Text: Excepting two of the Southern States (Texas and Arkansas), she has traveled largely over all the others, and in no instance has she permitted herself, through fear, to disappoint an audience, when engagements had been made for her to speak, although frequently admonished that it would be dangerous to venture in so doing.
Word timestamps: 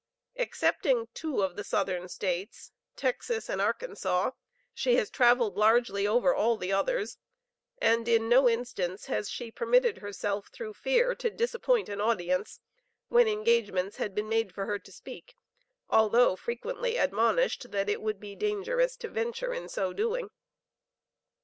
Excepting 0.35 1.09
two 1.13 1.43
of 1.43 1.55
the 1.55 1.63
Southern 1.63 2.09
States 2.09 2.71
(Texas 2.95 3.47
and 3.47 3.61
Arkansas), 3.61 4.31
she 4.73 4.95
has 4.95 5.11
traveled 5.11 5.57
largely 5.57 6.07
over 6.07 6.33
all 6.33 6.57
the 6.57 6.73
others, 6.73 7.19
and 7.79 8.07
in 8.07 8.27
no 8.27 8.49
instance 8.49 9.05
has 9.05 9.29
she 9.29 9.51
permitted 9.51 9.99
herself, 9.99 10.47
through 10.51 10.73
fear, 10.73 11.13
to 11.13 11.29
disappoint 11.29 11.87
an 11.87 12.01
audience, 12.01 12.59
when 13.09 13.27
engagements 13.27 13.97
had 13.97 14.15
been 14.15 14.27
made 14.27 14.51
for 14.55 14.65
her 14.65 14.79
to 14.79 14.91
speak, 14.91 15.35
although 15.87 16.35
frequently 16.35 16.97
admonished 16.97 17.69
that 17.69 17.87
it 17.87 18.01
would 18.01 18.19
be 18.19 18.35
dangerous 18.35 18.97
to 18.97 19.07
venture 19.07 19.53
in 19.53 19.69
so 19.69 19.93
doing. 19.93 20.31